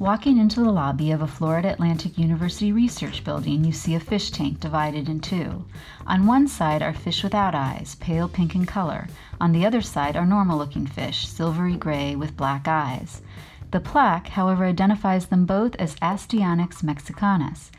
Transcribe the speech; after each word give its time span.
Walking 0.00 0.38
into 0.38 0.58
the 0.58 0.72
lobby 0.72 1.12
of 1.12 1.22
a 1.22 1.26
Florida 1.28 1.72
Atlantic 1.72 2.18
University 2.18 2.72
research 2.72 3.22
building, 3.22 3.62
you 3.62 3.70
see 3.70 3.94
a 3.94 4.00
fish 4.00 4.32
tank 4.32 4.58
divided 4.58 5.08
in 5.08 5.20
two. 5.20 5.64
On 6.04 6.26
one 6.26 6.48
side 6.48 6.82
are 6.82 6.92
fish 6.92 7.22
without 7.22 7.54
eyes, 7.54 7.94
pale 8.00 8.28
pink 8.28 8.56
in 8.56 8.66
color. 8.66 9.06
On 9.40 9.52
the 9.52 9.64
other 9.64 9.80
side 9.80 10.16
are 10.16 10.26
normal 10.26 10.58
looking 10.58 10.84
fish, 10.84 11.28
silvery 11.28 11.76
gray 11.76 12.16
with 12.16 12.36
black 12.36 12.66
eyes. 12.66 13.22
The 13.70 13.78
plaque, 13.78 14.26
however, 14.26 14.64
identifies 14.64 15.26
them 15.26 15.46
both 15.46 15.76
as 15.76 15.94
Astyanax 15.96 16.82
mexicanus. 16.82 17.70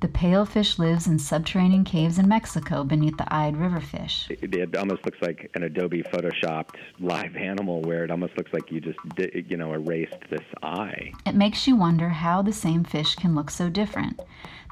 The 0.00 0.08
pale 0.08 0.44
fish 0.44 0.78
lives 0.78 1.06
in 1.06 1.18
subterranean 1.18 1.84
caves 1.84 2.18
in 2.18 2.28
Mexico 2.28 2.84
beneath 2.84 3.16
the 3.16 3.32
eyed 3.32 3.54
riverfish. 3.54 4.30
It, 4.30 4.54
it 4.54 4.76
almost 4.76 5.04
looks 5.04 5.18
like 5.22 5.50
an 5.54 5.62
Adobe 5.62 6.02
photoshopped 6.02 6.76
live 7.00 7.36
animal 7.36 7.80
where 7.82 8.04
it 8.04 8.10
almost 8.10 8.36
looks 8.36 8.52
like 8.52 8.70
you 8.70 8.80
just, 8.80 8.98
you 9.18 9.56
know, 9.56 9.72
erased 9.72 10.16
this 10.30 10.44
eye. 10.62 11.12
It 11.26 11.34
makes 11.34 11.66
you 11.66 11.76
wonder 11.76 12.10
how 12.10 12.42
the 12.42 12.52
same 12.52 12.84
fish 12.84 13.14
can 13.14 13.34
look 13.34 13.50
so 13.50 13.70
different. 13.70 14.20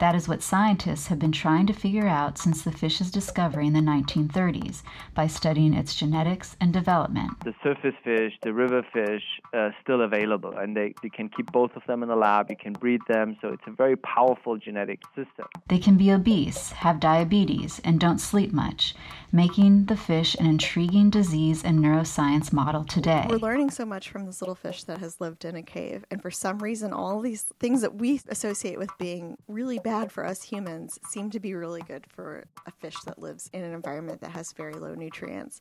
That 0.01 0.15
is 0.16 0.29
what 0.29 0.43
scientists 0.43 1.06
have 1.06 1.20
been 1.20 1.30
trying 1.30 1.66
to 1.68 1.73
figure 1.73 2.09
out 2.09 2.37
since 2.37 2.62
the 2.62 2.73
fish's 2.73 3.10
discovery 3.10 3.68
in 3.68 3.73
the 3.73 3.80
1930s 3.80 4.82
by 5.15 5.29
studying 5.29 5.74
its 5.74 5.95
genetics 5.95 6.57
and 6.60 6.73
development. 6.73 7.38
The 7.45 7.54
surface 7.62 7.95
fish, 8.02 8.32
the 8.43 8.52
river 8.52 8.84
fish, 8.93 9.23
uh, 9.54 9.70
still 9.80 10.02
available, 10.02 10.57
and 10.57 10.77
they, 10.77 10.95
they 11.02 11.09
can 11.09 11.29
keep 11.29 11.52
both 11.52 11.77
of 11.77 11.82
them 11.87 12.02
in 12.02 12.09
the 12.09 12.16
lab. 12.16 12.51
You 12.51 12.57
can 12.57 12.73
breed 12.73 13.01
them, 13.07 13.37
so 13.41 13.48
it's 13.48 13.62
a 13.68 13.70
very 13.70 13.96
powerful 13.96 14.57
genetic 14.57 15.02
system. 15.15 15.47
They 15.69 15.79
can 15.79 15.97
be 15.97 16.12
obese, 16.12 16.73
have 16.73 17.01
diabetes, 17.01 17.80
and 17.84 17.98
don't 17.98 18.19
sleep 18.19 18.52
much, 18.52 18.95
making 19.30 19.87
the 19.87 19.97
fish 19.97 20.35
an 20.35 20.47
intriguing 20.47 21.11
disease 21.11 21.65
and 21.65 21.79
neuroscience 21.79 22.52
model 22.52 22.85
today. 22.85 23.27
We're 23.29 23.37
learning 23.37 23.71
so 23.71 23.87
much 23.87 24.10
from 24.10 24.27
this 24.27 24.43
little 24.43 24.54
fish 24.54 24.85
that 24.85 24.99
has 24.99 25.21
lived 25.21 25.45
in 25.45 25.57
a 25.57 25.63
cave, 25.63 26.04
and 26.10 26.21
for 26.21 26.30
some 26.30 26.59
reason, 26.59 26.93
all 26.93 27.21
these 27.21 27.45
things 27.60 27.80
that 27.82 27.95
we 27.95 28.21
associate 28.29 28.79
with 28.79 28.91
being 28.99 29.37
really 29.49 29.79
bad 29.79 30.02
bad 30.02 30.10
for 30.10 30.24
us 30.24 30.43
humans 30.43 30.99
seem 31.10 31.30
to 31.30 31.38
be 31.38 31.54
really 31.54 31.82
good 31.82 32.07
for 32.09 32.45
a 32.66 32.71
fish 32.71 32.97
that 33.04 33.19
lives 33.19 33.51
in 33.52 33.63
an 33.63 33.73
environment 33.73 34.21
that 34.21 34.30
has 34.30 34.52
very 34.52 34.73
low 34.73 34.95
nutrients. 34.95 35.60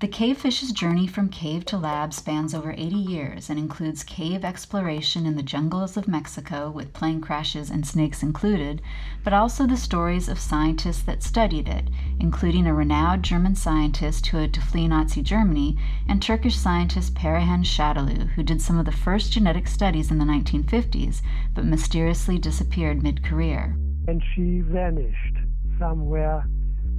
The 0.00 0.06
cave 0.06 0.38
fish's 0.38 0.70
journey 0.70 1.08
from 1.08 1.28
cave 1.28 1.64
to 1.64 1.76
lab 1.76 2.14
spans 2.14 2.54
over 2.54 2.70
80 2.70 2.94
years 2.94 3.50
and 3.50 3.58
includes 3.58 4.04
cave 4.04 4.44
exploration 4.44 5.26
in 5.26 5.34
the 5.34 5.42
jungles 5.42 5.96
of 5.96 6.06
Mexico, 6.06 6.70
with 6.70 6.92
plane 6.92 7.20
crashes 7.20 7.68
and 7.68 7.84
snakes 7.84 8.22
included, 8.22 8.80
but 9.24 9.32
also 9.32 9.66
the 9.66 9.76
stories 9.76 10.28
of 10.28 10.38
scientists 10.38 11.02
that 11.02 11.24
studied 11.24 11.66
it, 11.66 11.88
including 12.20 12.64
a 12.64 12.72
renowned 12.72 13.24
German 13.24 13.56
scientist 13.56 14.28
who 14.28 14.36
had 14.36 14.54
to 14.54 14.60
flee 14.60 14.86
Nazi 14.86 15.20
Germany 15.20 15.76
and 16.06 16.22
Turkish 16.22 16.56
scientist 16.56 17.14
Perihan 17.14 17.64
Sadoglu, 17.64 18.28
who 18.36 18.44
did 18.44 18.62
some 18.62 18.78
of 18.78 18.84
the 18.84 18.92
first 18.92 19.32
genetic 19.32 19.66
studies 19.66 20.12
in 20.12 20.18
the 20.18 20.24
1950s 20.24 21.22
but 21.56 21.64
mysteriously 21.64 22.38
disappeared 22.38 23.02
mid 23.02 23.24
career. 23.24 23.76
And 24.06 24.22
she 24.32 24.60
vanished 24.60 25.38
somewhere 25.76 26.46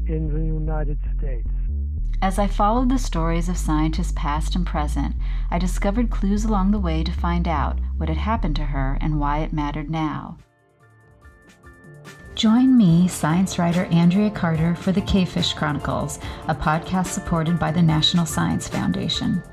in 0.06 0.28
the 0.34 0.44
United 0.44 1.00
States. 1.18 1.48
As 2.22 2.38
I 2.38 2.48
followed 2.48 2.90
the 2.90 2.98
stories 2.98 3.48
of 3.48 3.58
scientists 3.58 4.14
past 4.16 4.56
and 4.56 4.66
present, 4.66 5.16
I 5.50 5.58
discovered 5.58 6.10
clues 6.10 6.44
along 6.44 6.72
the 6.72 6.80
way 6.80 7.04
to 7.04 7.12
find 7.12 7.48
out 7.48 7.80
what 7.98 8.10
had 8.10 8.18
happened 8.18 8.56
to 8.58 8.66
her 8.66 8.98
and 9.00 9.20
why 9.20 9.40
it 9.40 9.54
mattered 9.54 9.90
now. 9.90 10.38
Join 12.36 12.78
me, 12.78 13.08
science 13.08 13.60
writer 13.60 13.86
Andrea 13.86 14.30
Carter, 14.30 14.76
for 14.76 14.92
the 14.92 15.02
Cavefish 15.02 15.54
Chronicles, 15.54 16.20
a 16.48 16.56
podcast 16.56 17.08
supported 17.08 17.60
by 17.60 17.72
the 17.72 17.82
National 17.82 18.26
Science 18.26 18.68
Foundation. 18.68 19.44